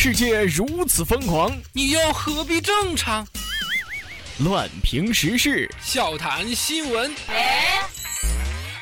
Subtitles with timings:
[0.00, 3.26] 世界如此疯狂，你又何必正常？
[4.38, 7.12] 乱评时事，笑谈新闻，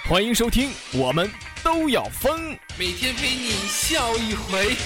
[0.07, 1.31] 欢迎收听，我们
[1.63, 2.55] 都要疯。
[2.79, 4.77] 每天陪你笑一回。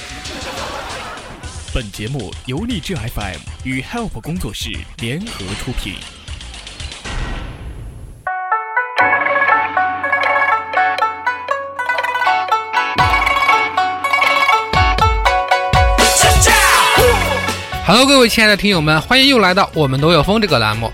[1.75, 5.97] 本节目由励志 FM 与 Help 工作室联合出品。
[17.93, 20.93] Hello，各位亲爱的听友们，欢迎又来到我们都有风这个栏目。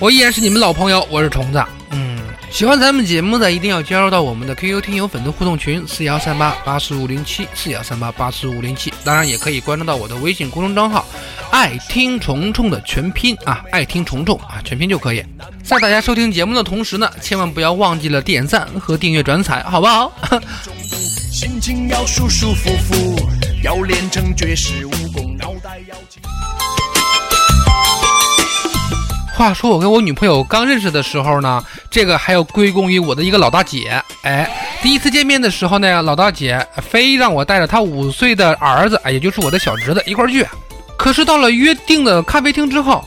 [0.00, 1.64] 我依然是你们老朋友，我是虫子。
[1.90, 2.18] 嗯，
[2.50, 8.92] 喜欢咱们节目的一定要加入到我们的 QQ 听友粉丝互动群四幺三八八四五零七四幺三八八四五零七。
[9.04, 11.06] 当然也可以关注到我的微信公众账号
[11.52, 15.24] “爱听虫虫”的全拼啊，爱听虫虫啊，全拼就可以。
[15.62, 20.12] 在大家收听节目的同时呢，千万不要忘记了点赞和订阅转采，好不好？
[21.30, 23.28] 心情要舒舒服服，
[23.62, 24.90] 要练成绝世武
[29.34, 34.00] 话说我跟我女朋友刚认识的时候呢，这个还要归功于我的一个老大姐。
[34.22, 34.48] 哎，
[34.80, 40.46] 第一次见面的时候呢，老大姐非让我带着她五岁的儿子，哎，也就是我的小侄子一块去。
[40.96, 43.04] 可是到了约定的咖啡厅之后，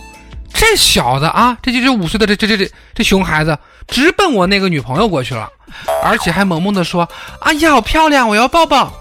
[0.54, 5.48] 这小子啊，这就是五岁的这这这这这熊孩子，直奔我那个女朋友过去了，
[6.04, 7.08] 而且还萌萌的说
[7.40, 8.92] ：“哎呀，好漂亮，我要抱抱。”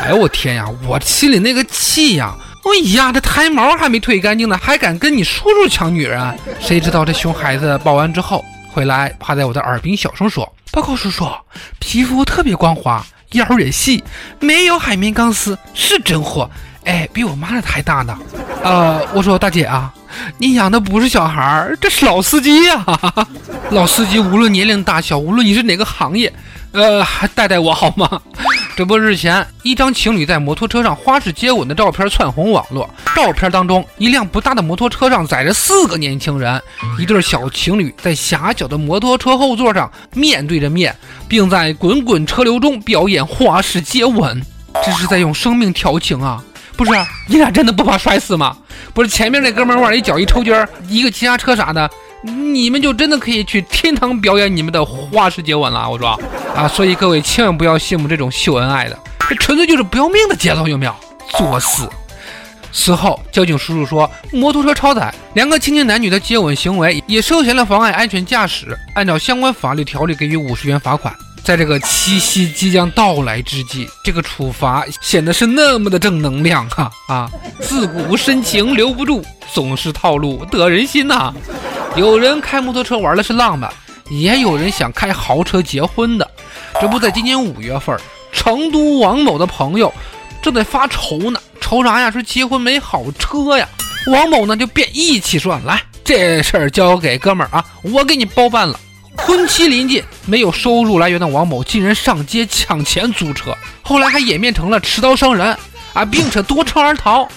[0.00, 2.34] 哎呦我天呀，我心里那个气呀！
[2.62, 6.38] 哎呀，这胎毛还没褪干净呢，还敢跟你叔叔抢女人？
[6.60, 11.26] 谁知道这熊孩子抱完之后回来，趴在我的耳边小声说：“报告叔叔，
[11.78, 14.04] 皮肤特别光滑，腰也细，
[14.38, 16.48] 没有海绵钢丝，是真货。
[16.84, 18.16] 哎，比我妈的还大呢。”
[18.62, 19.92] 呃，我说大姐啊，
[20.36, 22.84] 你养的不是小孩，这是老司机呀！
[23.70, 26.30] 老司机无论年龄大小，无论你是哪个行业，
[26.72, 28.20] 呃，还带带我好吗？
[28.80, 32.88] 这不，日前一张情侣在摩托车上花式接吻的照片窜红网络。
[33.14, 36.58] 照片当中，一辆不大的摩托车上载着四个年轻人，
[36.98, 40.96] 一对小情侣在狭小的摩托车后座上面对着面，
[41.28, 44.42] 并在滚滚车流中表演花式接吻。
[44.82, 46.42] 这是在用生命调情啊！
[46.74, 46.92] 不是，
[47.26, 48.56] 你俩真的不怕摔死吗？
[48.94, 51.90] 不是，前面那哥们儿往一脚一抽筋儿，一个急刹车啥的。
[52.22, 56.20] 你们就真的可以去天堂表演你们的花式接吻了，我说
[56.54, 58.98] 啊，所以各位千万不要羡慕这种秀恩爱的，
[59.28, 60.94] 这纯粹就是不要命的节奏，有没有？
[61.38, 61.88] 作死！
[62.72, 71.14] 此后，交警叔叔说，摩托车超载，两个青年男女的接吻行为也涉嫌了妨碍安全驾驶，按照相关法律条例给予五十元罚款。
[71.42, 77.28] 在这个七夕即将到来之际，这个处罚显得是那么的正能量哈 啊！
[77.60, 81.32] 自古深情留不住，总是套路得人心呐。
[81.96, 83.72] 有人开摩托车玩的是浪漫，
[84.08, 86.30] 也有人想开豪车结婚的。
[86.80, 87.98] 这不在今年五月份，
[88.32, 89.92] 成都王某的朋友
[90.40, 92.10] 正在发愁呢，愁啥呀？
[92.10, 93.68] 说结婚没好车呀。
[94.06, 98.78] 王某呢就变义气说：“来，这事儿交给哥们儿啊，我给你包办了。”
[99.26, 105.56] 婚期临近，没有收入来源的王某竟然上街抢钱租车，后来还演变成了持刀伤人
[105.92, 107.28] 啊，并且夺车而逃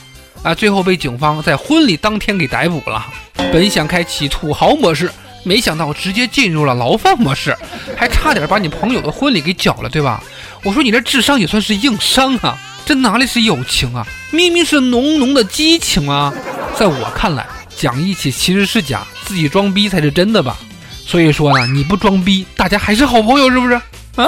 [0.41, 3.05] 啊，最后被警方在婚礼当天给逮捕了。
[3.51, 5.11] 本想开启土豪模式，
[5.43, 7.55] 没想到直接进入了牢饭模式，
[7.95, 10.23] 还差点把你朋友的婚礼给搅了，对吧？
[10.63, 16.33] 我说你这智商也算是硬伤啊，这哪里是友情啊，明明是浓浓的激情啊！
[16.77, 17.45] 在我看来，
[17.75, 20.57] 讲义气其实是假，自己装逼才是真的吧？
[21.06, 23.74] 所以说呢，你不装逼，大家还是好朋友，是不是？
[24.16, 24.28] 啊？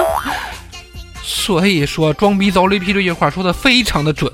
[1.22, 4.30] 所以说，装逼遭雷劈这句话说的非常的准。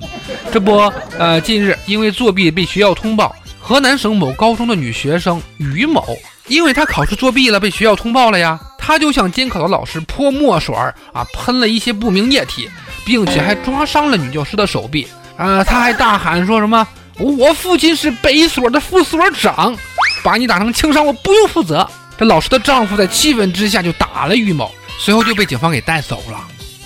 [0.53, 6.05] 这不，呃，近日因为作弊被学校通报，河南省某高中的女学生于某，
[6.49, 12.69] 因为她考试作弊了，被学校通报了呀，她就向监考的老师泼墨水儿啊，喷了一些不明液体，
[13.07, 15.07] 并且还抓伤了女教师的手臂。
[15.39, 16.87] 啊，她还大喊说什么
[17.19, 19.75] ：“我父亲是北所的副所长，
[20.23, 21.89] 把你打成轻伤，我不用负责。”
[22.23, 26.41] 这老师的丈夫在气愤之下就打了于某，随后就被警方给带走了。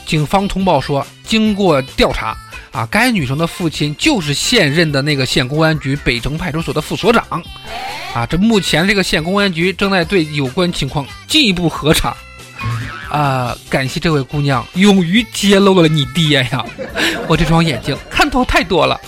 [0.06, 2.34] 警方通报说，经过调查，
[2.72, 7.22] 啊，该女生的父亲就是现任的那个县公安局北城派出所的副所长。
[8.14, 12.16] 啊，这目前这个县公安局正在对有关情况进一步核查。
[13.10, 16.64] 啊，感谢这位姑娘勇于揭露了你爹呀！
[17.28, 18.98] 我这双眼睛看透太多了，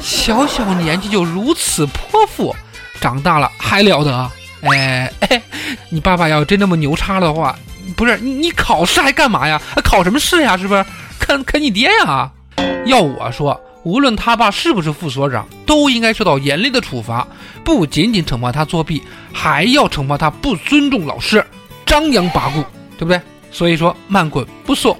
[0.00, 2.52] 小小年纪就如此泼妇，
[3.00, 4.32] 长大了还了得？
[4.70, 5.42] 哎哎，
[5.90, 7.56] 你爸爸要真那么牛叉的话，
[7.96, 9.60] 不是你你考试还干嘛呀？
[9.84, 10.56] 考什么试呀？
[10.56, 10.84] 是不是
[11.18, 12.30] 坑坑你爹呀？
[12.86, 17.26] 要我说，无论他爸是不是副所长，都应该受到严厉的处罚，
[17.64, 19.02] 不仅仅惩罚他作弊，
[19.32, 21.44] 还要惩罚他不尊重老师，
[21.84, 22.64] 张扬跋扈，
[22.98, 23.20] 对不对？
[23.50, 24.96] 所以说，慢滚不送。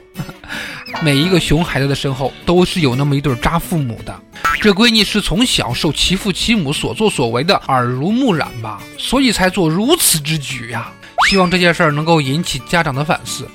[1.02, 4.18] 每一个熊孩子的身后都是有那么一对渣父母的，
[4.66, 10.90] 这闺女是从小受其父其母所作所为的耳濡目染吧，所以才做如此之举呀。
[11.28, 13.48] 希望这件事儿能够引起家长的反思。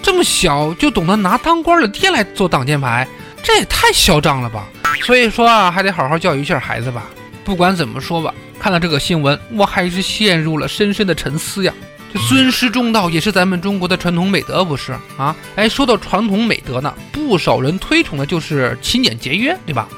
[0.00, 3.04] 这么小就懂得拿当官的爹来做挡箭牌，
[3.42, 4.68] 这也太嚣张了吧！
[5.02, 7.10] 所以说啊，还得好好教育一下孩子吧。
[7.44, 11.74] 不管怎么说吧，看到这个新闻，我还是陷入了深深的沉思呀。
[12.12, 15.34] 这尊师重道也是咱们中国的传统美德，不是啊？
[15.56, 19.88] 哎，说到传统美德呢，不少人推崇的就是勤俭节约，对吧？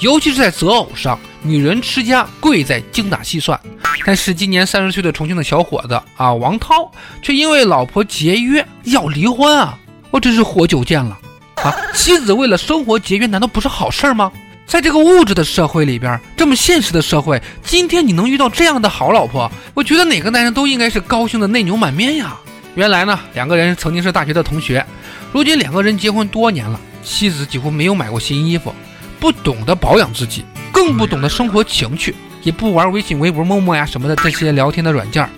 [0.00, 3.58] 尤其是在择偶上，女人持家贵在精打细算。
[4.04, 6.90] 但是今年三十岁的重庆的小伙子啊，王涛
[7.22, 9.78] 却因为老婆节约要离婚啊！
[10.10, 11.18] 我真是活久见了
[11.62, 11.72] 啊！
[11.94, 14.30] 妻子为了生活节约，难道不是好事吗？
[14.72, 22.38] 在这个物质的社会里边，这么现实的社会，今天你能遇到这样的好老婆，我觉得哪个男人都应该是高兴的内牛满面呀！
[22.74, 24.82] 原来呢，两个人曾经是大学的同学，
[25.30, 28.74] 如今两个人结婚多年了，妻子几乎没有买过新衣服，
[29.20, 30.42] 不懂得保养自己，
[30.72, 35.28] 更不懂得生活情趣，也不玩微信、微博、陌陌呀什么的这些聊天的软件，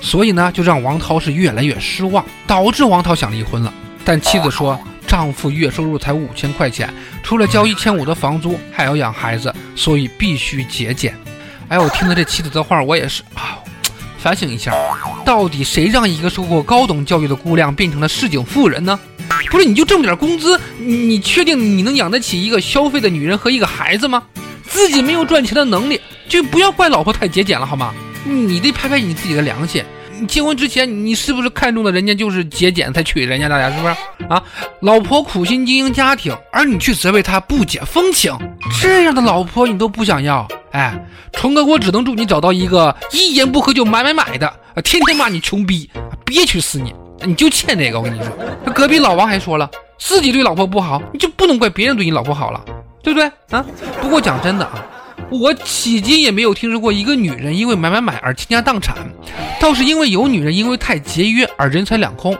[0.00, 3.74] 所以呢，就让王涛是越来越失望，导致王涛想离婚了。
[4.04, 4.78] 但妻子说。
[5.06, 6.92] 丈夫月收入才五千块钱，
[7.22, 11.14] 除了交一千五的房租，还要养孩子，所以必须节俭。
[11.68, 13.58] 哎，我听了这妻子的话，我也是啊，
[14.18, 14.72] 反省一下，
[15.24, 18.98] 到底谁让一个受过高等教育的姑娘变成了市井妇人呢？
[19.50, 24.22] 不是，你就这么点工资，你确定你能养得起一个消费的女人和一个孩子吗？
[24.68, 27.94] 自己没有赚钱的能力，就不要怪老婆太节俭了，好吗？
[28.24, 29.82] 你得拍拍你自己的良心。
[30.18, 33.48] 你结婚之前，你是不是看中的人家就是节俭才娶人家？
[33.48, 33.94] 大家是不是
[34.28, 34.42] 啊？
[34.80, 38.36] 老婆苦心经营家庭，而你去责备她不解风情，
[38.80, 40.46] 这样的老婆你都不想要？
[40.72, 40.94] 哎，
[41.32, 44.52] 虫哥，我只能祝你找到一个一言不合就买买买的，
[44.82, 45.88] 天天骂你穷逼，
[46.24, 46.94] 憋屈死你！
[47.22, 48.28] 你就欠这个，我跟你说。
[48.72, 52.62] 隔壁老王还说了，自己对老婆不好，你就不能怪别人对你老婆好了，
[53.02, 53.64] 对不对啊？
[54.00, 54.84] 不过讲真的啊。
[55.30, 58.96] 我迄今也没有听说过一个女人因为买买买而倾家荡产，
[59.60, 62.36] 倒是因为有女人因为太节约而人财两空。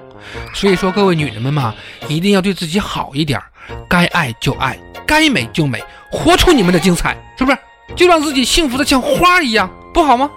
[0.53, 1.73] 所以说，各位女人们嘛，
[2.09, 3.41] 一定要对自己好一点，
[3.88, 5.81] 该爱就爱，该美就美，
[6.11, 7.59] 活出你们的精彩，是不是？
[7.94, 10.29] 就让自己幸福的像花一样，不好吗？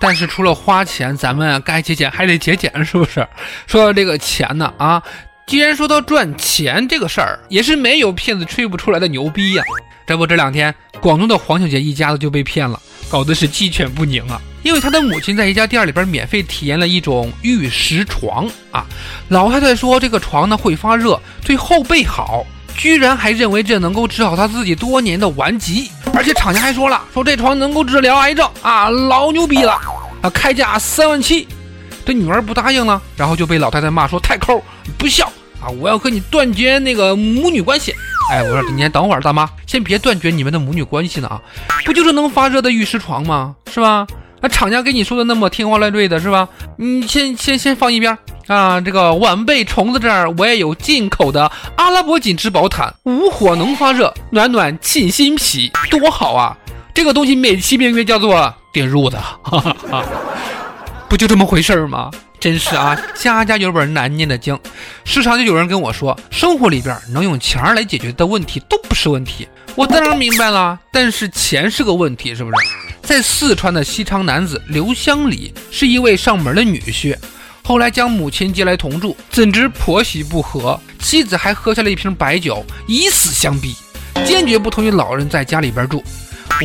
[0.00, 3.26] 但是除了花钱，咱们该节俭还得节俭，是不是？
[3.68, 5.00] 说到这个钱呢，啊，
[5.46, 9.62] 既然说到赚钱这个事儿，也是没有骗子吹不出来的牛逼呀。
[10.04, 14.40] 这不，这两天广东的黄小姐一家子就被骗了，搞得是鸡犬不宁啊！
[14.64, 18.84] 因为她的母亲在一家店里边免费体验了一种玉石床啊，
[19.28, 22.44] 老太太说这个床呢会发热，对后背好，
[22.76, 29.80] 居然还认为这能够治好她自己多年的顽疾，而且厂家还说了，说这床能够治疗癌症啊，老牛逼了
[30.22, 30.30] 啊！
[30.30, 31.46] 开价三万七，
[32.06, 34.62] 这女儿不答应呢，然后就被老太太骂说太抠，
[34.96, 35.26] 不孝
[35.60, 35.68] 啊！
[35.80, 37.92] 我要和你断绝那个母女关系。
[38.30, 41.42] 哎，我说你先等会儿，大妈，先别断绝你们的母女关系呢啊！
[41.84, 43.56] 不就是能发热的玉石床吗？
[43.72, 44.06] 是吧？
[44.40, 46.48] 那厂家给你说的那么天花乱坠的，是吧？
[46.76, 48.16] 你先先先放一边
[48.46, 48.80] 啊！
[48.80, 56.56] 这个晚辈虫子这儿我也有进口的阿拉伯锦织宝毯，无火能发热，暖暖沁心脾，多好啊！
[56.94, 60.04] 这个东西美其名曰叫做电褥子，哈哈哈，
[61.16, 62.10] 就这么回事儿吗？
[62.38, 64.58] 真是啊，家家有本难念的经。
[65.04, 69.48] 时常就有人跟我说，生活里边能用钱来解决的问题都不是问题。
[69.74, 72.56] 我当然明白了，但是钱是个问题，是不是？
[73.02, 77.16] 在四川的西昌男子刘乡里是一位上门的女婿，
[77.62, 83.74] 后来将母亲接来同住，怎知婆媳不和，妻子还喝下了一瓶白酒，以死相逼，
[84.24, 86.02] 坚决不同意老人在家里边住。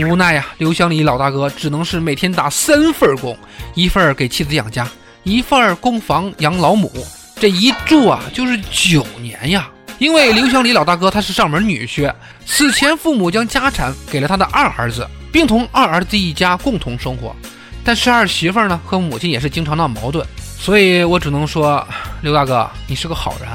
[0.07, 3.37] 无奈呀，刘乡里老大哥只能是每天打三份工，
[3.75, 4.87] 一份给妻子养家。
[5.23, 6.91] 一份供房养老母，
[7.39, 9.69] 这一住啊就是九年呀。
[9.99, 12.11] 因为刘乡里老大哥他是上门女婿，
[12.45, 17.35] 此前父母将家产给了他的二儿子，并同二儿子一家共同生活。
[17.83, 20.25] 但是二媳妇呢和母亲也是经常闹矛盾，
[20.57, 21.87] 所以我只能说，
[22.21, 23.47] 刘大哥你是个好人。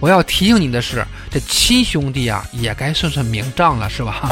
[0.00, 4.28] 我要提醒你的是，这亲兄弟啊也该算算明账了，是吧？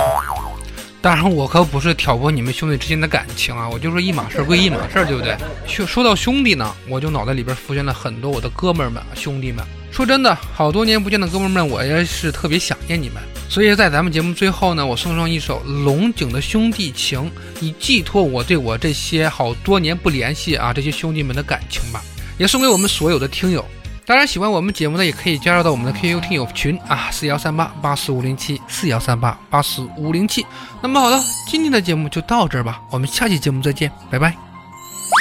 [1.02, 5.34] 当然，我可不是挑拨你们兄弟之间的感情啊，我就说一码事归一码事，对不对？
[5.66, 9.64] 说说到兄弟呢，我就脑袋里边浮现了很多我的哥们儿们、兄弟们。
[9.90, 13.22] 说真的，好多年不见的哥们儿们，我也是特别想念你们。
[13.48, 17.18] 所以在咱们节目最后呢，我送上一首龙井的《兄弟情》，
[17.60, 22.02] 以寄托我对我这些好多年不联系啊这些兄弟们的感情吧，
[22.36, 23.64] 也送给我们所有的听友。
[24.04, 30.46] 当然，喜欢我们节目的，也可以加入到我们的 QQ 听友群啊，四幺三八八四五零七，四幺三八八四五零七。
[30.80, 34.34] 那么好了，今天的节目就到这儿吧，我们下期节目再见，拜拜。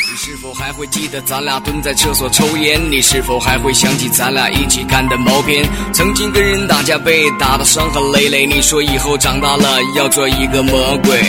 [0.09, 2.79] 你是否还会记得咱俩蹲在厕所抽烟？
[2.89, 5.67] 你是否还会想起咱俩一起看的毛片？
[5.91, 11.21] 曾经跟人打架被打得伤痕累累，你说以后长大了要做一个魔鬼。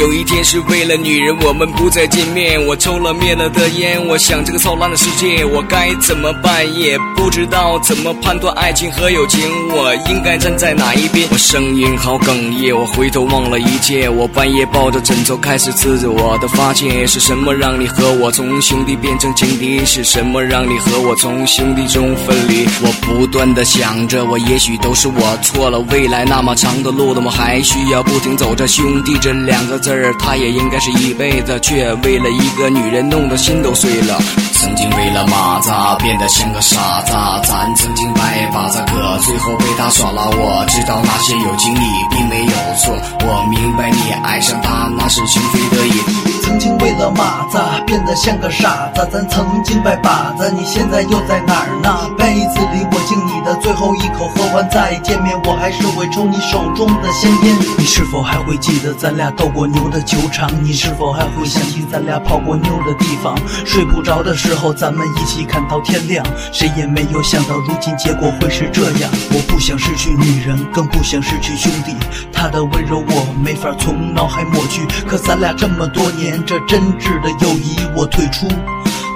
[0.00, 2.58] 有一天是为了女人，我们不再见面。
[2.64, 6.64] 我抽了灭了的烟，我想这个操烂的世界，我该怎么办？
[6.74, 11.28] 也不知道怎么判断爱情和友情，我应该站在哪一边？
[11.30, 17.06] 我声音好哽咽，我回头望了一切，我半夜抱着枕头开始自我的发泄。
[17.06, 19.84] 是什么让你和我从兄弟变成情敌？
[19.84, 22.64] 是什么让你和我从兄弟中分离？
[22.80, 22.90] 我
[23.20, 25.78] 不断的想着，我也许都是我错了。
[25.90, 28.66] 未来那么长的路，我们还需要不停走着。
[28.66, 34.18] 兄弟这两个字儿，他也应该是一辈子，却为了一个女人弄得心都碎了。
[34.54, 35.70] 曾经为了马子
[36.02, 37.12] 变得像个傻子，
[37.46, 40.30] 咱曾经拜把子，可最后被他耍了。
[40.30, 46.29] 我知道那些友情你并没有错，我明白你爱上他那是情非得已。
[46.50, 52.10] 曾经为了马子变得像个傻子，咱曾经拜把子，你现在又在哪儿呢？
[52.18, 57.56] 杯子里我敬你的最后一口，喝完再见面，我还是会抽你手中的香烟。
[57.78, 60.50] 你是否还会记得咱俩斗过牛的球场？
[60.60, 63.38] 你是否还会想起咱俩泡过妞的地方？
[63.64, 66.26] 睡不着的时候，咱们一起看到天亮。
[66.50, 69.08] 谁也没有想到，如今结果会是这样。
[69.30, 71.94] 我不想失去女人，更不想失去兄弟，
[72.32, 74.84] 她的温柔我没法从脑海抹去。
[75.06, 78.46] 可咱俩这么多年，这真挚的友谊，我退出，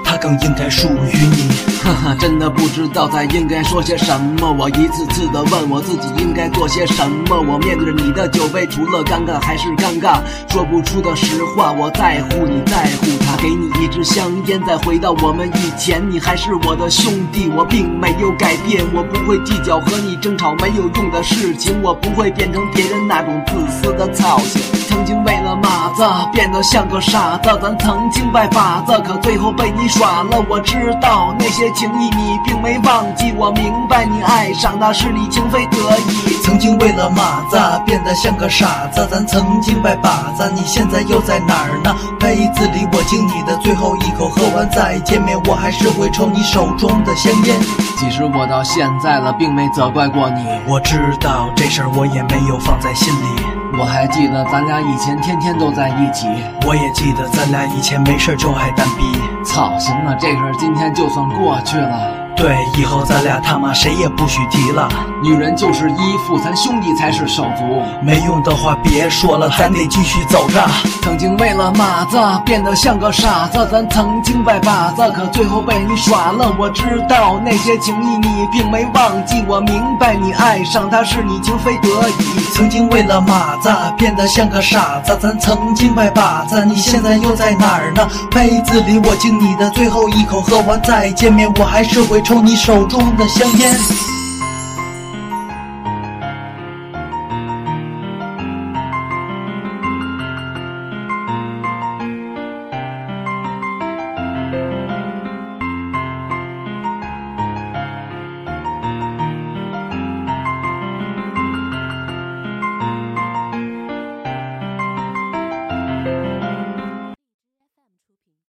[0.05, 1.49] 它更应该属于你。
[1.85, 4.51] 哈哈，真的不知道再应该说些什么。
[4.51, 7.39] 我一次次的问我自己应该做些什么。
[7.39, 11.73] 我面对着你的酒杯，除了尴尬还是尴尬，说不出的实话。
[11.73, 24.63] 我在乎你，在乎他，给你一支香烟，再回到我们以前，你还是我的兄弟，我并没有改变，我不会计较和你争吵没有用的事情，我不会变成别人那种自私的操心。
[24.89, 25.44] 曾经为了
[25.97, 30.45] 子变得像个傻子，咱曾经拜把子，可最后被你耍了。
[30.49, 36.43] 我知道那些情谊你并没忘记，我明白你爱上那是你情非得已。
[36.43, 41.95] 曾经为了马子变得像个傻子，咱曾经拜把子，你现在又在哪儿呢？
[42.19, 47.57] 杯子里我敬你的最后一口，喝完再见面，我还是会抽你手中的香烟。
[47.97, 50.45] 其实我到现在了，并没责怪过你。
[50.67, 53.27] 我知道这事儿我也没有放在心里，
[53.79, 56.27] 我还记得咱俩以前天天都在在一起。
[56.67, 59.03] 我也记得咱俩以前没事就爱单逼。
[59.45, 62.24] 操，行了，这事儿今天就算过去了。
[62.37, 64.89] 对，以后咱俩他妈谁也不许提了。
[65.23, 67.83] 女人就是依附，咱兄弟才是手足。
[68.03, 70.63] 没用的话别说了，咱得继续走着。
[71.01, 76.53] 曾经为了马子变得像个傻子，咱曾经拜把子，可最后被你耍了。
[76.59, 82.41] 我知道那些情谊你并没忘记，我明白你爱上他是你情非得已。
[82.53, 88.07] 曾经为了马子变得像个傻子，咱曾经拜把子，你现在又在哪儿呢？
[88.31, 94.14] 杯子里我敬你的最后一口，喝完再见面，我还是会抽你手中的香烟。